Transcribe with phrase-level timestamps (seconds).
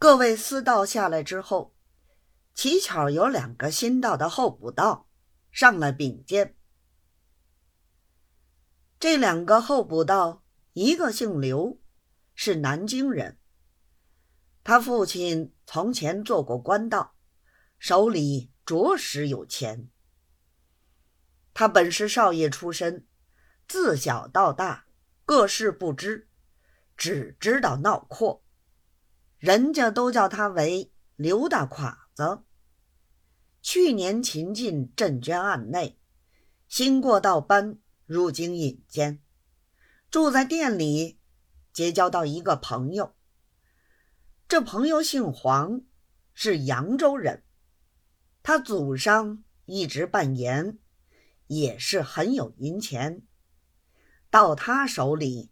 [0.00, 1.74] 各位司道下来之后，
[2.54, 5.06] 乞巧有两个新到的候补道
[5.52, 6.56] 上来禀见。
[8.98, 10.42] 这两个候补道，
[10.72, 11.78] 一个姓刘，
[12.34, 13.36] 是南京人。
[14.64, 17.14] 他父亲从前做过官道，
[17.78, 19.90] 手里着实有钱。
[21.52, 23.06] 他本是少爷出身，
[23.68, 24.86] 自小到大，
[25.26, 26.26] 各事不知，
[26.96, 28.42] 只知道闹阔。
[29.40, 32.42] 人家都叫他为刘大侉子。
[33.62, 35.98] 去年秦晋镇捐案内，
[36.68, 39.22] 新过道班入京引荐，
[40.10, 41.18] 住在店里，
[41.72, 43.14] 结交到一个朋友。
[44.46, 45.80] 这朋友姓黄，
[46.34, 47.42] 是扬州人，
[48.42, 50.78] 他祖上一直办盐，
[51.46, 53.22] 也是很有银钱。
[54.28, 55.50] 到他手里，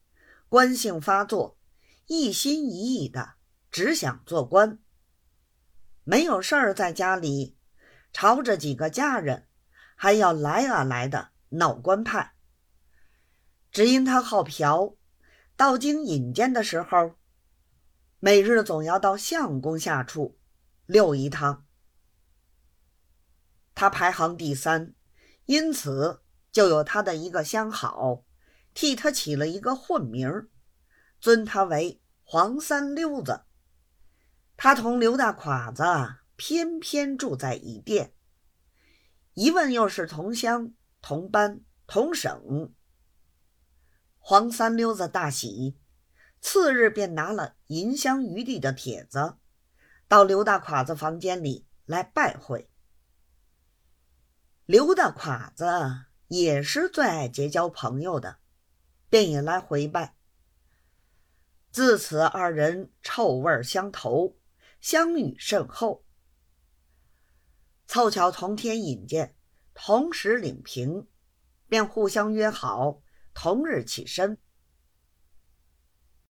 [0.50, 1.58] 官性发作，
[2.06, 3.37] 一心一意的
[3.70, 4.78] 只想做官，
[6.04, 7.56] 没有事儿在家里，
[8.12, 9.46] 朝着几个家人，
[9.94, 12.34] 还要来啊来的闹官派。
[13.70, 14.96] 只因他好嫖，
[15.56, 17.14] 到京引荐的时候。
[18.20, 20.36] 每日总要到相公下处
[20.86, 21.64] 溜一趟，
[23.76, 24.92] 他排行第三，
[25.44, 28.24] 因此就有他的一个相好，
[28.74, 30.48] 替他起了一个混名，
[31.20, 33.42] 尊他为黄三溜子。
[34.60, 35.84] 他同刘大侉子
[36.34, 38.12] 偏偏住在一店，
[39.34, 42.74] 一问又是同乡、同班、同省。
[44.18, 45.78] 黄三溜子大喜。
[46.40, 49.36] 次日便拿了银香余地的帖子，
[50.08, 52.68] 到刘大侉子房间里来拜会。
[54.66, 55.64] 刘大侉子
[56.26, 58.38] 也是最爱结交朋友的，
[59.08, 60.16] 便也来回拜。
[61.70, 64.37] 自此二人臭味相投，
[64.80, 66.04] 相遇甚厚。
[67.86, 69.34] 凑巧同天引荐，
[69.74, 71.06] 同时领评，
[71.68, 73.02] 便互相约好
[73.32, 74.38] 同日起身。